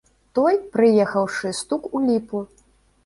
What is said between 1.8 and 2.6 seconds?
у ліпу.